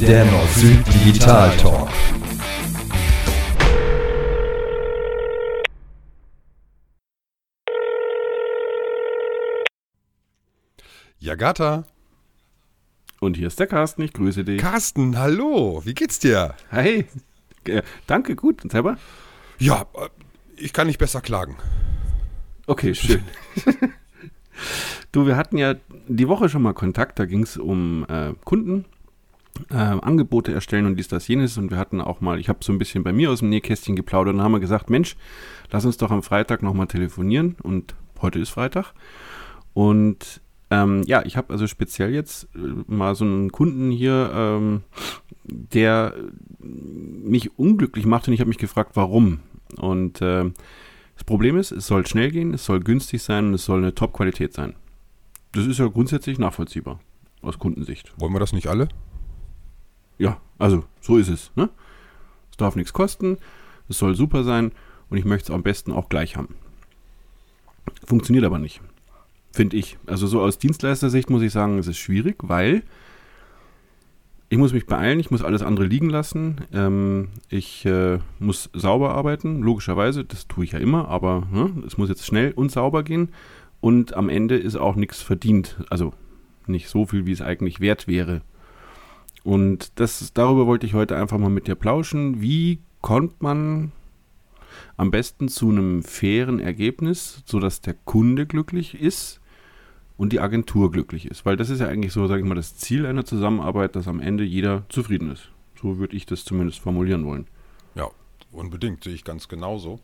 [0.00, 1.88] Der Nord-Süd Digital Talk.
[11.18, 11.84] Jagata.
[13.18, 14.60] Und hier ist der Carsten, ich grüße dich.
[14.60, 16.54] Carsten, hallo, wie geht's dir?
[16.68, 17.06] Hey,
[17.64, 18.62] äh, danke, gut.
[18.62, 18.96] Und selber?
[19.58, 20.08] Ja, äh,
[20.56, 21.56] ich kann nicht besser klagen.
[22.68, 23.24] Okay, schön.
[25.16, 25.74] du, wir hatten ja
[26.08, 28.84] die Woche schon mal Kontakt, da ging es um äh, Kunden,
[29.70, 31.56] äh, Angebote erstellen und dies, das, jenes.
[31.56, 33.96] Und wir hatten auch mal, ich habe so ein bisschen bei mir aus dem Nähkästchen
[33.96, 35.16] geplaudert und haben wir gesagt, Mensch,
[35.70, 37.56] lass uns doch am Freitag nochmal telefonieren.
[37.62, 38.92] Und heute ist Freitag.
[39.72, 40.40] Und
[40.70, 44.82] ähm, ja, ich habe also speziell jetzt äh, mal so einen Kunden hier, ähm,
[45.44, 46.14] der
[46.58, 49.40] mich unglücklich macht und ich habe mich gefragt, warum.
[49.76, 50.50] Und äh,
[51.14, 53.94] das Problem ist, es soll schnell gehen, es soll günstig sein und es soll eine
[53.94, 54.74] Top-Qualität sein.
[55.56, 57.00] Das ist ja grundsätzlich nachvollziehbar
[57.40, 58.12] aus Kundensicht.
[58.18, 58.88] Wollen wir das nicht alle?
[60.18, 61.50] Ja, also so ist es.
[61.54, 61.70] Ne?
[62.50, 63.38] Es darf nichts kosten,
[63.88, 64.72] es soll super sein
[65.08, 66.56] und ich möchte es am besten auch gleich haben.
[68.04, 68.82] Funktioniert aber nicht.
[69.50, 69.96] Finde ich.
[70.04, 72.82] Also so aus Dienstleistersicht muss ich sagen, es ist schwierig, weil
[74.50, 76.66] ich muss mich beeilen, ich muss alles andere liegen lassen.
[76.74, 81.96] Ähm, ich äh, muss sauber arbeiten, logischerweise, das tue ich ja immer, aber ne, es
[81.96, 83.30] muss jetzt schnell und sauber gehen.
[83.86, 85.76] Und am Ende ist auch nichts verdient.
[85.90, 86.12] Also
[86.66, 88.42] nicht so viel, wie es eigentlich wert wäre.
[89.44, 92.42] Und das, darüber wollte ich heute einfach mal mit dir plauschen.
[92.42, 93.92] Wie kommt man
[94.96, 99.40] am besten zu einem fairen Ergebnis, sodass der Kunde glücklich ist
[100.16, 101.46] und die Agentur glücklich ist.
[101.46, 104.18] Weil das ist ja eigentlich so, sage ich mal, das Ziel einer Zusammenarbeit, dass am
[104.18, 105.52] Ende jeder zufrieden ist.
[105.80, 107.46] So würde ich das zumindest formulieren wollen.
[107.94, 108.08] Ja,
[108.50, 110.00] unbedingt, sehe ich ganz genauso.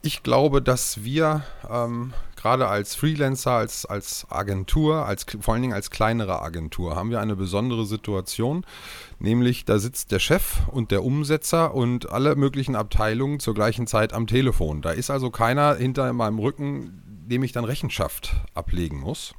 [0.00, 5.74] Ich glaube, dass wir ähm, gerade als Freelancer, als, als Agentur, als, vor allen Dingen
[5.74, 8.64] als kleinere Agentur, haben wir eine besondere Situation.
[9.18, 14.12] Nämlich, da sitzt der Chef und der Umsetzer und alle möglichen Abteilungen zur gleichen Zeit
[14.12, 14.82] am Telefon.
[14.82, 19.34] Da ist also keiner hinter meinem Rücken, dem ich dann Rechenschaft ablegen muss.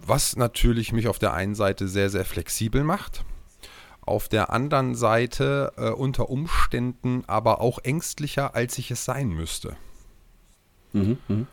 [0.00, 3.22] Was natürlich mich auf der einen Seite sehr, sehr flexibel macht.
[4.08, 9.76] Auf der anderen Seite äh, unter Umständen aber auch ängstlicher, als ich es sein müsste.
[10.92, 11.46] Mhm, mh.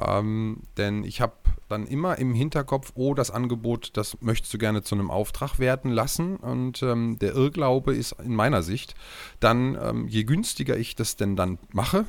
[0.00, 1.34] ähm, denn ich habe
[1.68, 5.90] dann immer im Hinterkopf, oh, das Angebot, das möchtest du gerne zu einem Auftrag werden
[5.90, 6.36] lassen.
[6.36, 8.94] Und ähm, der Irrglaube ist in meiner Sicht,
[9.38, 12.06] dann, ähm, je günstiger ich das denn dann mache,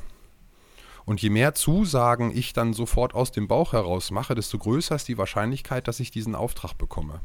[1.04, 5.08] und je mehr Zusagen ich dann sofort aus dem Bauch heraus mache, desto größer ist
[5.08, 7.20] die Wahrscheinlichkeit, dass ich diesen Auftrag bekomme.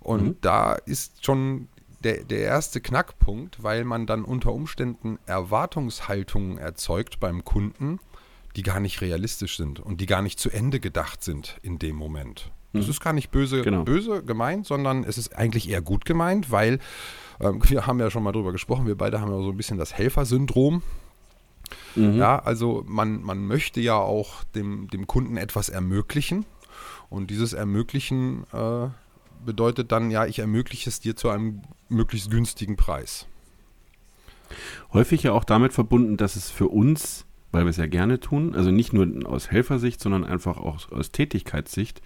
[0.00, 0.36] Und mhm.
[0.40, 1.68] da ist schon
[2.04, 7.98] der, der erste Knackpunkt, weil man dann unter Umständen Erwartungshaltungen erzeugt beim Kunden,
[8.56, 11.96] die gar nicht realistisch sind und die gar nicht zu Ende gedacht sind in dem
[11.96, 12.50] Moment.
[12.72, 12.90] Das mhm.
[12.90, 13.82] ist gar nicht böse, genau.
[13.82, 16.78] böse gemeint, sondern es ist eigentlich eher gut gemeint, weil
[17.40, 19.78] ähm, wir haben ja schon mal drüber gesprochen, wir beide haben ja so ein bisschen
[19.78, 20.82] das Helfersyndrom.
[21.96, 22.16] Mhm.
[22.16, 26.46] Ja, also man, man möchte ja auch dem, dem Kunden etwas ermöglichen.
[27.10, 28.88] Und dieses Ermöglichen äh,
[29.44, 33.26] bedeutet dann, ja, ich ermögliche es dir zu einem möglichst günstigen Preis.
[34.92, 38.54] Häufig ja auch damit verbunden, dass es für uns, weil wir es ja gerne tun,
[38.54, 42.00] also nicht nur aus Helfersicht, sondern einfach auch aus Tätigkeitssicht,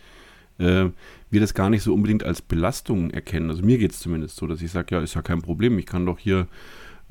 [0.58, 0.86] äh,
[1.30, 3.50] wir das gar nicht so unbedingt als Belastung erkennen.
[3.50, 5.86] Also mir geht es zumindest so, dass ich sage, ja, ist ja kein Problem, ich
[5.86, 6.48] kann doch hier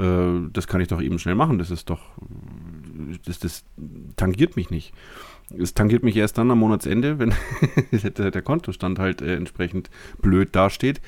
[0.01, 1.59] äh, das kann ich doch eben schnell machen.
[1.59, 2.01] Das ist doch,
[3.25, 3.63] das, das
[4.15, 4.93] tangiert mich nicht.
[5.57, 7.33] Es tangiert mich erst dann am Monatsende, wenn
[7.91, 9.89] der, Kontostand halt äh, entsprechend
[10.21, 11.01] blöd dasteht,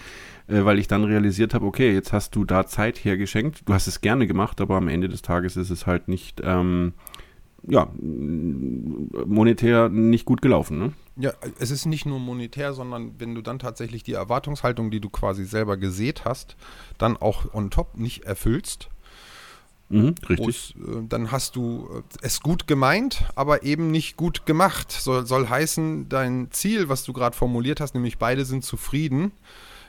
[0.47, 3.61] äh, weil ich dann realisiert habe, okay, jetzt hast du da Zeit hergeschenkt.
[3.65, 6.93] Du hast es gerne gemacht, aber am Ende des Tages ist es halt nicht, ähm,
[7.67, 10.79] ja, monetär nicht gut gelaufen.
[10.79, 10.93] Ne?
[11.15, 15.09] Ja, es ist nicht nur monetär, sondern wenn du dann tatsächlich die Erwartungshaltung, die du
[15.09, 16.55] quasi selber gesät hast,
[16.97, 18.89] dann auch on top nicht erfüllst.
[19.89, 20.75] Mhm, richtig.
[20.75, 24.91] Und, äh, dann hast du äh, es gut gemeint, aber eben nicht gut gemacht.
[24.91, 29.31] Soll, soll heißen, dein Ziel, was du gerade formuliert hast, nämlich beide sind zufrieden,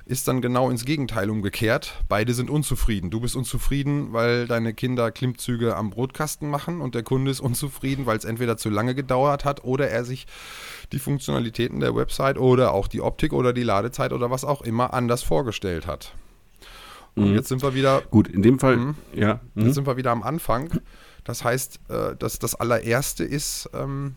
[0.07, 2.03] ist dann genau ins Gegenteil umgekehrt.
[2.09, 3.11] Beide sind unzufrieden.
[3.11, 8.05] Du bist unzufrieden, weil deine Kinder Klimmzüge am Brotkasten machen und der Kunde ist unzufrieden,
[8.05, 10.27] weil es entweder zu lange gedauert hat oder er sich
[10.93, 14.93] die Funktionalitäten der Website oder auch die Optik oder die Ladezeit oder was auch immer
[14.93, 16.15] anders vorgestellt hat.
[17.15, 17.35] Und mhm.
[17.35, 18.03] jetzt sind wir wieder.
[18.11, 19.41] Gut, in dem Fall, mh, ja.
[19.55, 19.65] Mh.
[19.65, 20.81] Jetzt sind wir wieder am Anfang.
[21.23, 24.17] Das heißt, äh, dass das allererste ist ähm,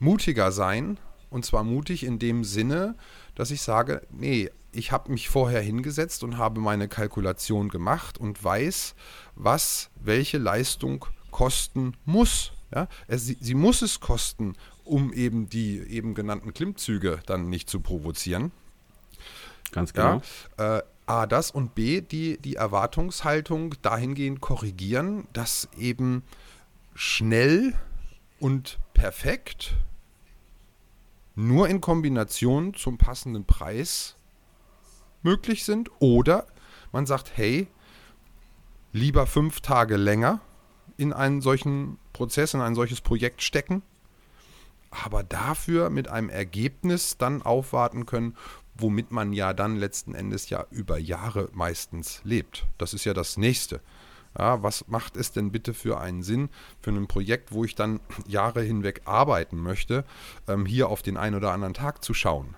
[0.00, 0.98] mutiger sein.
[1.30, 2.96] Und zwar mutig in dem Sinne,
[3.34, 8.42] dass ich sage, nee, ich habe mich vorher hingesetzt und habe meine Kalkulation gemacht und
[8.42, 8.94] weiß,
[9.36, 12.52] was welche Leistung kosten muss.
[12.74, 12.88] Ja?
[13.06, 14.54] Es, sie, sie muss es kosten,
[14.84, 18.50] um eben die eben genannten Klimmzüge dann nicht zu provozieren.
[19.72, 20.22] Ganz genau.
[20.58, 26.22] Ja, äh, A, das und B, die, die Erwartungshaltung dahingehend korrigieren, dass eben
[26.94, 27.74] schnell
[28.38, 29.74] und perfekt
[31.34, 34.16] nur in Kombination zum passenden Preis
[35.22, 36.46] möglich sind oder
[36.92, 37.68] man sagt, hey,
[38.92, 40.40] lieber fünf Tage länger
[40.96, 43.82] in einen solchen Prozess, in ein solches Projekt stecken,
[44.90, 48.36] aber dafür mit einem Ergebnis dann aufwarten können,
[48.74, 52.66] womit man ja dann letzten Endes ja über Jahre meistens lebt.
[52.78, 53.80] Das ist ja das Nächste.
[54.38, 56.48] Ja, was macht es denn bitte für einen Sinn
[56.80, 60.04] für ein Projekt, wo ich dann Jahre hinweg arbeiten möchte,
[60.48, 62.54] ähm, hier auf den einen oder anderen Tag zu schauen?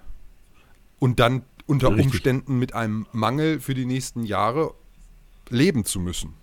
[1.00, 2.06] Und dann unter Richtig.
[2.06, 4.74] Umständen mit einem Mangel für die nächsten Jahre
[5.48, 6.34] leben zu müssen.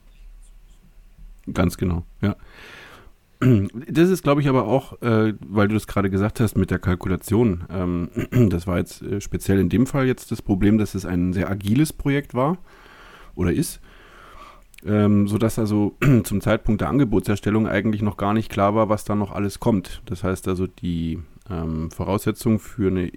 [1.51, 2.35] Ganz genau, ja.
[3.39, 6.77] Das ist, glaube ich, aber auch, äh, weil du das gerade gesagt hast mit der
[6.77, 7.63] Kalkulation.
[7.71, 8.09] Ähm,
[8.49, 11.49] das war jetzt äh, speziell in dem Fall jetzt das Problem, dass es ein sehr
[11.49, 12.59] agiles Projekt war
[13.33, 13.79] oder ist.
[14.85, 19.15] Ähm, sodass also zum Zeitpunkt der Angebotserstellung eigentlich noch gar nicht klar war, was da
[19.15, 20.03] noch alles kommt.
[20.05, 21.19] Das heißt also, die
[21.51, 23.11] ähm, Voraussetzungen für eine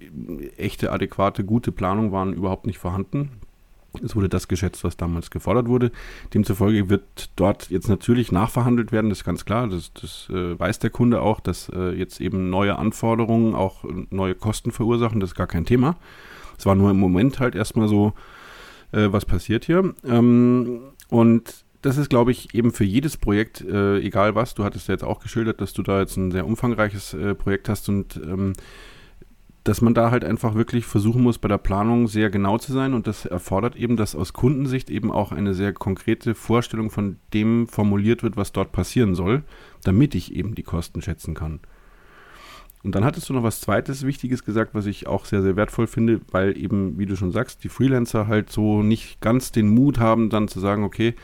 [0.57, 3.31] echte, adäquate, gute Planung waren überhaupt nicht vorhanden.
[4.03, 5.91] Es wurde das geschätzt, was damals gefordert wurde.
[6.33, 9.67] Demzufolge wird dort jetzt natürlich nachverhandelt werden, das ist ganz klar.
[9.67, 14.35] Das, das äh, weiß der Kunde auch, dass äh, jetzt eben neue Anforderungen auch neue
[14.35, 15.19] Kosten verursachen.
[15.19, 15.95] Das ist gar kein Thema.
[16.57, 18.13] Es war nur im Moment halt erstmal so,
[18.91, 19.93] äh, was passiert hier.
[20.05, 24.87] Ähm, und das ist, glaube ich, eben für jedes Projekt, äh, egal was, du hattest
[24.87, 28.17] ja jetzt auch geschildert, dass du da jetzt ein sehr umfangreiches äh, Projekt hast und
[28.17, 28.53] ähm,
[29.63, 32.95] dass man da halt einfach wirklich versuchen muss, bei der Planung sehr genau zu sein
[32.95, 37.67] und das erfordert eben, dass aus Kundensicht eben auch eine sehr konkrete Vorstellung von dem
[37.67, 39.43] formuliert wird, was dort passieren soll,
[39.83, 41.59] damit ich eben die Kosten schätzen kann.
[42.83, 45.87] Und dann hattest du noch was zweites Wichtiges gesagt, was ich auch sehr, sehr wertvoll
[45.87, 49.99] finde, weil eben, wie du schon sagst, die Freelancer halt so nicht ganz den Mut
[49.99, 51.15] haben, dann zu sagen, okay,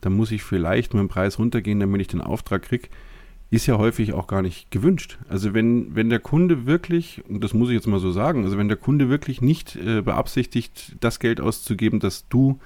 [0.00, 2.88] da muss ich vielleicht dem Preis runtergehen, damit ich den Auftrag kriege
[3.50, 5.18] ist ja häufig auch gar nicht gewünscht.
[5.28, 8.56] Also wenn, wenn der Kunde wirklich, und das muss ich jetzt mal so sagen, also
[8.56, 12.60] wenn der Kunde wirklich nicht äh, beabsichtigt, das Geld auszugeben, das du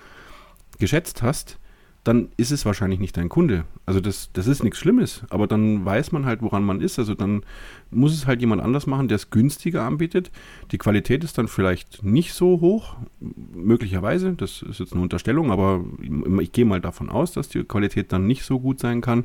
[0.78, 1.58] geschätzt hast,
[2.04, 3.64] dann ist es wahrscheinlich nicht dein Kunde.
[3.86, 6.98] Also das, das ist nichts Schlimmes, aber dann weiß man halt, woran man ist.
[6.98, 7.42] Also dann
[7.90, 10.30] muss es halt jemand anders machen, der es günstiger anbietet.
[10.70, 15.82] Die Qualität ist dann vielleicht nicht so hoch, möglicherweise, das ist jetzt eine Unterstellung, aber
[16.40, 19.24] ich, gehe mal davon aus, dass die Qualität dann nicht so gut sein kann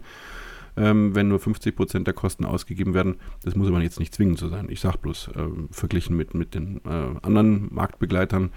[0.77, 3.15] ähm, wenn nur 50 Prozent der Kosten ausgegeben werden.
[3.43, 4.67] Das muss aber jetzt nicht zwingend so sein.
[4.69, 8.51] Ich sage bloß, ähm, verglichen mit, mit den äh, anderen Marktbegleitern,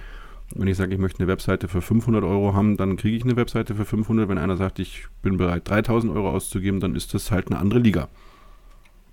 [0.55, 3.37] wenn ich sage, ich möchte eine Webseite für 500 Euro haben, dann kriege ich eine
[3.37, 4.29] Webseite für 500.
[4.29, 7.81] Wenn einer sagt, ich bin bereit, 3000 Euro auszugeben, dann ist das halt eine andere
[7.81, 8.09] Liga.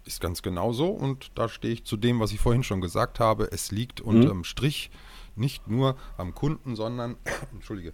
[0.05, 3.49] Ist ganz genauso und da stehe ich zu dem, was ich vorhin schon gesagt habe.
[3.51, 4.07] Es liegt mhm.
[4.07, 4.91] unterm Strich
[5.35, 7.15] nicht nur am Kunden, sondern,
[7.53, 7.93] entschuldige,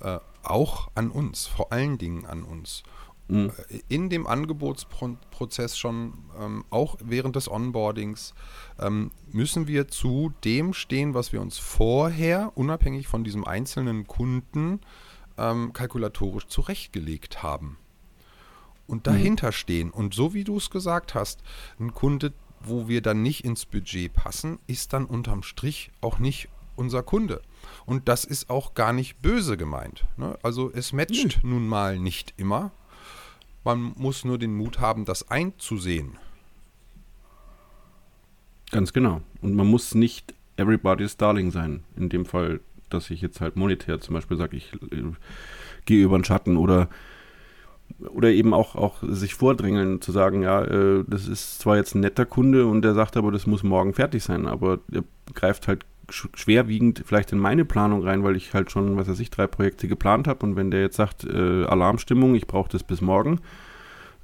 [0.00, 2.82] äh, auch an uns, vor allen Dingen an uns
[3.28, 3.52] mhm.
[3.88, 8.34] in dem Angebotsprozess schon, ähm, auch während des Onboardings,
[8.78, 14.80] ähm, müssen wir zu dem stehen, was wir uns vorher, unabhängig von diesem einzelnen Kunden,
[15.38, 17.78] ähm, kalkulatorisch zurechtgelegt haben.
[18.86, 19.12] Und mhm.
[19.12, 19.52] dahinter mhm.
[19.52, 19.90] stehen.
[19.90, 21.42] Und so wie du es gesagt hast,
[21.78, 26.48] ein Kunde, wo wir dann nicht ins Budget passen, ist dann unterm Strich auch nicht
[26.76, 27.42] unser Kunde.
[27.84, 30.04] Und das ist auch gar nicht böse gemeint.
[30.16, 30.38] Ne?
[30.42, 31.50] Also es matcht mhm.
[31.50, 32.72] nun mal nicht immer.
[33.66, 36.18] Man muss nur den Mut haben, das einzusehen.
[38.70, 39.22] Ganz genau.
[39.42, 41.82] Und man muss nicht everybody's darling sein.
[41.96, 45.02] In dem Fall, dass ich jetzt halt monetär zum Beispiel sage, ich äh,
[45.84, 46.88] gehe über den Schatten oder
[47.98, 52.00] oder eben auch, auch sich vordrängeln, zu sagen, ja, äh, das ist zwar jetzt ein
[52.00, 55.02] netter Kunde und der sagt aber, das muss morgen fertig sein, aber er
[55.34, 59.30] greift halt schwerwiegend vielleicht in meine Planung rein, weil ich halt schon, was weiß ich,
[59.30, 63.00] drei Projekte geplant habe und wenn der jetzt sagt, äh, Alarmstimmung, ich brauche das bis
[63.00, 63.40] morgen,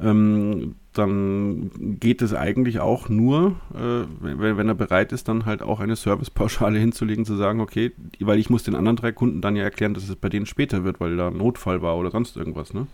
[0.00, 1.70] ähm, dann
[2.00, 5.96] geht es eigentlich auch nur, äh, wenn, wenn, er bereit ist, dann halt auch eine
[5.96, 9.94] Servicepauschale hinzulegen, zu sagen, okay, weil ich muss den anderen drei Kunden dann ja erklären,
[9.94, 12.86] dass es bei denen später wird, weil da ein Notfall war oder sonst irgendwas, ne?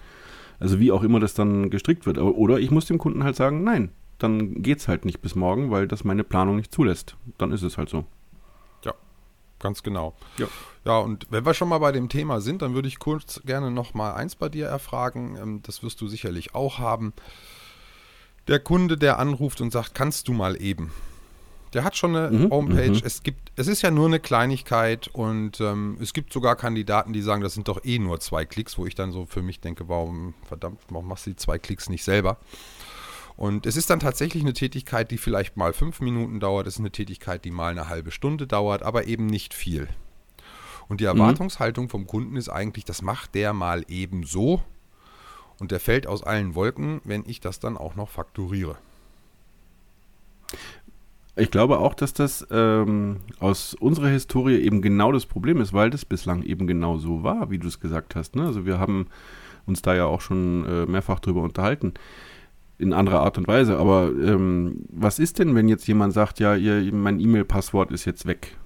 [0.61, 2.18] Also wie auch immer das dann gestrickt wird.
[2.18, 5.71] Oder ich muss dem Kunden halt sagen, nein, dann geht es halt nicht bis morgen,
[5.71, 7.16] weil das meine Planung nicht zulässt.
[7.38, 8.04] Dann ist es halt so
[9.59, 10.15] ganz genau.
[10.38, 10.47] Ja.
[10.85, 13.71] ja, und wenn wir schon mal bei dem Thema sind, dann würde ich kurz gerne
[13.71, 15.37] noch mal eins bei dir erfragen.
[15.41, 17.12] Ähm, das wirst du sicherlich auch haben.
[18.47, 20.91] Der Kunde, der anruft und sagt, kannst du mal eben.
[21.75, 22.91] Der hat schon eine mhm, Homepage.
[22.91, 23.03] Mhm.
[23.05, 27.21] Es gibt, es ist ja nur eine Kleinigkeit und ähm, es gibt sogar Kandidaten, die
[27.21, 29.88] sagen, das sind doch eh nur zwei Klicks, wo ich dann so für mich denke,
[29.88, 32.38] warum, verdammt, warum machst du die zwei Klicks nicht selber?
[33.38, 36.80] Und es ist dann tatsächlich eine Tätigkeit, die vielleicht mal fünf Minuten dauert, es ist
[36.80, 39.87] eine Tätigkeit, die mal eine halbe Stunde dauert, aber eben nicht viel.
[40.88, 44.61] Und die Erwartungshaltung vom Kunden ist eigentlich, das macht der mal eben so
[45.61, 48.76] und der fällt aus allen Wolken, wenn ich das dann auch noch fakturiere.
[51.37, 55.90] Ich glaube auch, dass das ähm, aus unserer Historie eben genau das Problem ist, weil
[55.90, 58.35] das bislang eben genau so war, wie du es gesagt hast.
[58.35, 58.47] Ne?
[58.47, 59.07] Also wir haben
[59.64, 61.95] uns da ja auch schon äh, mehrfach drüber unterhalten,
[62.78, 63.76] in anderer Art und Weise.
[63.76, 68.26] Aber ähm, was ist denn, wenn jetzt jemand sagt, ja, ihr, mein E-Mail-Passwort ist jetzt
[68.26, 68.56] weg?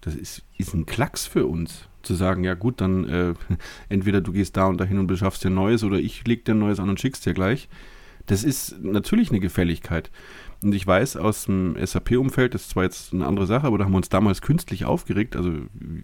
[0.00, 3.34] Das ist, ist ein Klacks für uns, zu sagen, ja gut, dann äh,
[3.88, 6.58] entweder du gehst da und dahin und beschaffst dir Neues oder ich leg dir ein
[6.58, 7.68] Neues an und schickst dir gleich.
[8.28, 10.10] Das ist natürlich eine Gefälligkeit.
[10.62, 13.84] Und ich weiß aus dem SAP-Umfeld, das ist zwar jetzt eine andere Sache, aber da
[13.84, 15.52] haben wir uns damals künstlich aufgeregt, also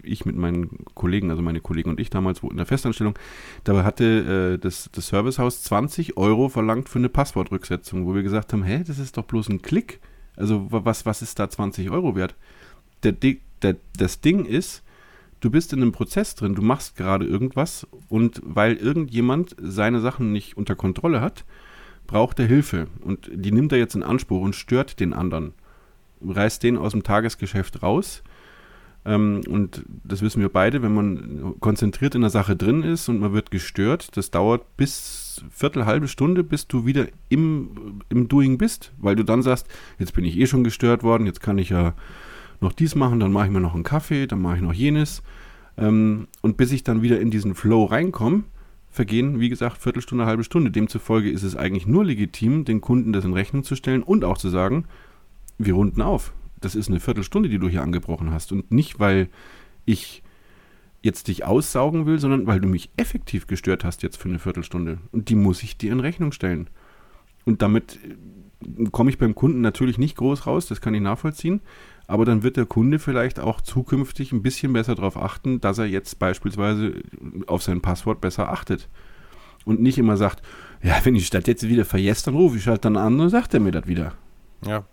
[0.01, 3.17] ich mit meinen Kollegen, also meine Kollegen und ich damals in der Festanstellung,
[3.63, 8.53] dabei hatte äh, das, das Servicehaus 20 Euro verlangt für eine Passwortrücksetzung, wo wir gesagt
[8.53, 9.99] haben, hä, das ist doch bloß ein Klick.
[10.35, 12.35] Also was, was ist da 20 Euro wert?
[13.03, 14.83] Der, der, das Ding ist,
[15.41, 20.31] du bist in einem Prozess drin, du machst gerade irgendwas und weil irgendjemand seine Sachen
[20.31, 21.45] nicht unter Kontrolle hat,
[22.07, 25.53] braucht er Hilfe und die nimmt er jetzt in Anspruch und stört den anderen.
[26.21, 28.23] Reißt den aus dem Tagesgeschäft raus.
[29.05, 33.19] Ähm, und das wissen wir beide, wenn man konzentriert in der Sache drin ist und
[33.19, 38.57] man wird gestört, das dauert bis Viertel, halbe Stunde, bis du wieder im, im Doing
[38.57, 39.67] bist, weil du dann sagst,
[39.99, 41.93] jetzt bin ich eh schon gestört worden, jetzt kann ich ja
[42.61, 45.21] noch dies machen, dann mache ich mir noch einen Kaffee, dann mache ich noch jenes.
[45.77, 48.43] Ähm, und bis ich dann wieder in diesen Flow reinkomme,
[48.95, 50.71] vergehen, wie gesagt, Viertelstunde, halbe Stunde.
[50.71, 54.37] Demzufolge ist es eigentlich nur legitim, den Kunden das in Rechnung zu stellen und auch
[54.37, 54.85] zu sagen,
[55.57, 56.33] wir runden auf.
[56.61, 58.51] Das ist eine Viertelstunde, die du hier angebrochen hast.
[58.51, 59.29] Und nicht, weil
[59.85, 60.23] ich
[61.01, 64.97] jetzt dich aussaugen will, sondern weil du mich effektiv gestört hast jetzt für eine Viertelstunde.
[65.11, 66.69] Und die muss ich dir in Rechnung stellen.
[67.45, 71.61] Und damit äh, komme ich beim Kunden natürlich nicht groß raus, das kann ich nachvollziehen.
[72.07, 75.85] Aber dann wird der Kunde vielleicht auch zukünftig ein bisschen besser darauf achten, dass er
[75.85, 76.93] jetzt beispielsweise
[77.47, 78.89] auf sein Passwort besser achtet.
[79.65, 80.43] Und nicht immer sagt,
[80.83, 83.53] ja, wenn ich das jetzt wieder vergesse, dann rufe ich halt dann an und sagt
[83.55, 84.13] er mir das wieder.
[84.65, 84.85] Ja.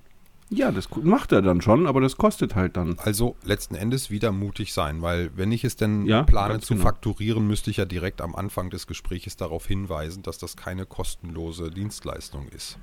[0.55, 2.99] Ja, das macht er dann schon, aber das kostet halt dann.
[2.99, 6.85] Also letzten Endes wieder mutig sein, weil wenn ich es denn Ja, plane zu genau.
[6.85, 11.71] fakturieren, müsste ich ja direkt am Anfang des Gesprächs darauf hinweisen, dass das keine kostenlose
[11.71, 12.79] Dienstleistung ist.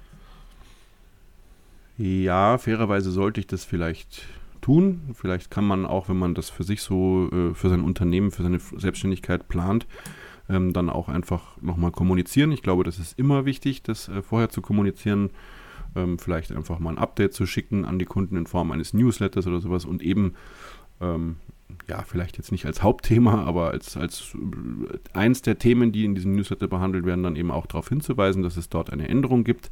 [1.99, 4.25] Ja, fairerweise sollte ich das vielleicht
[4.61, 5.01] tun.
[5.13, 8.41] Vielleicht kann man auch, wenn man das für sich so, äh, für sein Unternehmen, für
[8.41, 9.85] seine Selbstständigkeit plant,
[10.47, 12.53] ähm, dann auch einfach nochmal kommunizieren.
[12.53, 15.31] Ich glaube, das ist immer wichtig, das äh, vorher zu kommunizieren.
[15.93, 19.45] Ähm, vielleicht einfach mal ein Update zu schicken an die Kunden in Form eines Newsletters
[19.45, 20.35] oder sowas und eben,
[21.01, 21.35] ähm,
[21.89, 26.15] ja, vielleicht jetzt nicht als Hauptthema, aber als, als äh, eins der Themen, die in
[26.15, 29.69] diesem Newsletter behandelt werden, dann eben auch darauf hinzuweisen, dass es dort eine Änderung gibt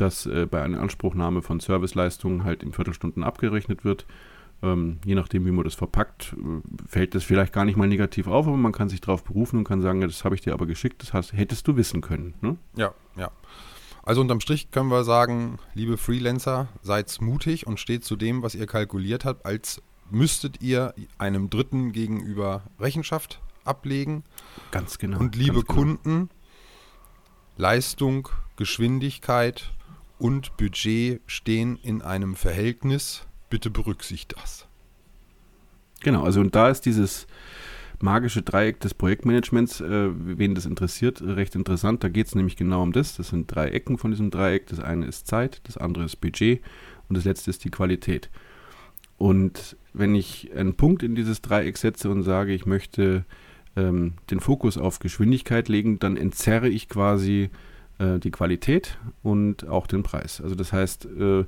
[0.00, 4.06] dass äh, bei einer Anspruchnahme von Serviceleistungen halt in Viertelstunden abgerechnet wird.
[4.62, 8.26] Ähm, je nachdem, wie man das verpackt, äh, fällt das vielleicht gar nicht mal negativ
[8.26, 10.66] auf, aber man kann sich darauf berufen und kann sagen, das habe ich dir aber
[10.66, 12.34] geschickt, das hast, hättest du wissen können.
[12.40, 12.56] Ne?
[12.76, 13.30] Ja, ja.
[14.02, 18.54] Also unterm Strich können wir sagen, liebe Freelancer, seid mutig und steht zu dem, was
[18.54, 24.24] ihr kalkuliert habt, als müsstet ihr einem Dritten gegenüber Rechenschaft ablegen.
[24.70, 25.18] Ganz genau.
[25.18, 25.74] Und liebe genau.
[25.74, 26.30] Kunden,
[27.56, 29.72] Leistung, Geschwindigkeit
[30.18, 33.26] und Budget stehen in einem Verhältnis.
[33.50, 34.66] Bitte berücksichtigt das.
[36.00, 37.26] Genau, also und da ist dieses
[38.00, 42.04] magische Dreieck des Projektmanagements, äh, wen das interessiert, recht interessant.
[42.04, 43.16] Da geht es nämlich genau um das.
[43.16, 44.66] Das sind drei Ecken von diesem Dreieck.
[44.68, 46.62] Das eine ist Zeit, das andere ist Budget
[47.08, 48.30] und das letzte ist die Qualität.
[49.16, 53.24] Und wenn ich einen Punkt in dieses Dreieck setze und sage, ich möchte
[53.74, 57.50] ähm, den Fokus auf Geschwindigkeit legen, dann entzerre ich quasi
[57.98, 60.40] äh, die Qualität und auch den Preis.
[60.40, 61.44] Also das heißt, äh,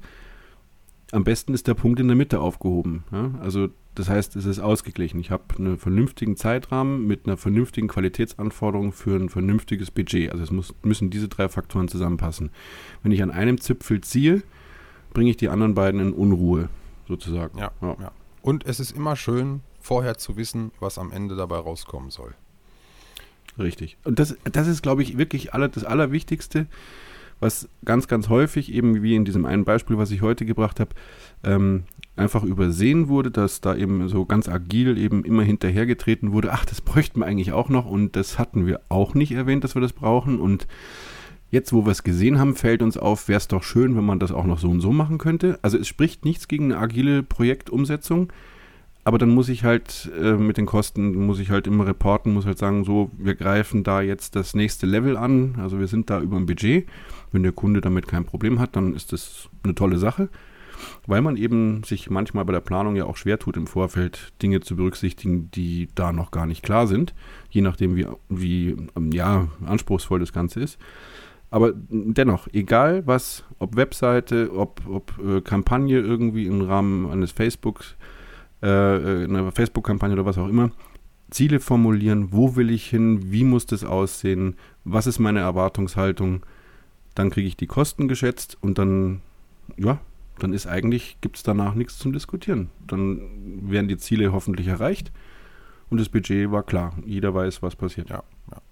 [1.12, 3.04] am besten ist der Punkt in der Mitte aufgehoben.
[3.10, 3.32] Ja?
[3.40, 5.18] Also das heißt, es ist ausgeglichen.
[5.18, 10.30] Ich habe einen vernünftigen Zeitrahmen mit einer vernünftigen Qualitätsanforderung für ein vernünftiges Budget.
[10.30, 12.50] Also es muss, müssen diese drei Faktoren zusammenpassen.
[13.02, 14.42] Wenn ich an einem Zipfel ziehe,
[15.12, 16.68] bringe ich die anderen beiden in Unruhe,
[17.08, 17.58] sozusagen.
[17.58, 18.12] Ja, ja.
[18.42, 22.34] Und es ist immer schön, vorher zu wissen, was am Ende dabei rauskommen soll.
[23.58, 23.96] Richtig.
[24.04, 26.66] Und das, das ist, glaube ich, wirklich aller, das Allerwichtigste,
[27.40, 30.90] was ganz, ganz häufig, eben wie in diesem einen Beispiel, was ich heute gebracht habe,
[31.42, 31.84] ähm,
[32.16, 36.80] einfach übersehen wurde, dass da eben so ganz agil eben immer hinterhergetreten wurde, ach, das
[36.80, 39.92] bräuchten wir eigentlich auch noch und das hatten wir auch nicht erwähnt, dass wir das
[39.92, 40.66] brauchen und
[41.52, 44.20] Jetzt, wo wir es gesehen haben, fällt uns auf, wäre es doch schön, wenn man
[44.20, 45.58] das auch noch so und so machen könnte.
[45.62, 48.32] Also es spricht nichts gegen eine agile Projektumsetzung,
[49.10, 52.46] aber dann muss ich halt äh, mit den Kosten, muss ich halt immer reporten, muss
[52.46, 56.20] halt sagen, so, wir greifen da jetzt das nächste Level an, also wir sind da
[56.20, 56.86] über dem Budget.
[57.32, 60.28] Wenn der Kunde damit kein Problem hat, dann ist das eine tolle Sache.
[61.06, 64.60] weil man eben sich manchmal bei der Planung ja auch schwer tut, im Vorfeld Dinge
[64.60, 67.14] zu berücksichtigen, die da noch gar nicht klar sind,
[67.50, 70.78] je nachdem, wie, wie ähm, ja, anspruchsvoll das Ganze ist.
[71.50, 77.82] Aber dennoch, egal was, ob Webseite, ob, ob äh, Kampagne irgendwie im Rahmen eines Facebook,
[78.62, 78.66] äh,
[79.24, 80.70] einer Facebook-Kampagne oder was auch immer,
[81.30, 86.44] Ziele formulieren, wo will ich hin, wie muss das aussehen, was ist meine Erwartungshaltung,
[87.14, 89.20] dann kriege ich die Kosten geschätzt und dann,
[89.76, 90.00] ja,
[90.38, 92.70] dann ist eigentlich, gibt es danach nichts zum Diskutieren.
[92.86, 93.20] Dann
[93.70, 95.12] werden die Ziele hoffentlich erreicht
[95.90, 96.94] und das Budget war klar.
[97.04, 98.10] Jeder weiß, was passiert.
[98.10, 98.62] Ja, ja.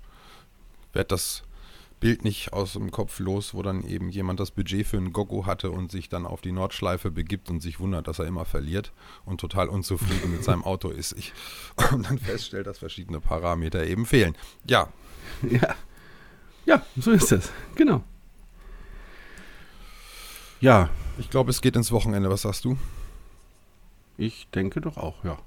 [0.93, 1.43] Werd das
[2.01, 5.47] Bild nicht aus dem Kopf los, wo dann eben jemand das Budget für einen Gogo
[5.47, 8.93] hatte und sich dann auf die Nordschleife begibt und sich wundert, dass er immer verliert
[9.25, 11.13] und total unzufrieden mit seinem Auto ist.
[11.19, 11.33] Ich,
[11.93, 14.37] und dann feststellt, dass verschiedene Parameter eben fehlen.
[14.67, 14.89] Ja.
[15.43, 15.75] Ja.
[16.65, 17.51] Ja, so ist das.
[17.77, 18.03] Genau.
[20.61, 20.91] Ja.
[21.19, 22.29] Ich glaube, es geht ins Wochenende.
[22.29, 22.77] Was sagst du?
[24.19, 25.39] Ich denke doch auch, ja.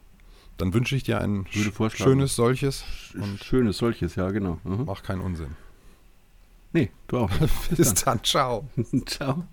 [0.58, 2.84] Dann wünsche ich dir ein schönes solches.
[3.13, 4.60] Und schönes solches, ja, genau.
[4.63, 4.86] Mhm.
[4.86, 5.55] Mach keinen Unsinn.
[6.73, 7.31] Nee, du auch.
[7.75, 8.23] Bis dann.
[8.23, 8.67] Ciao.
[9.05, 9.43] Ciao.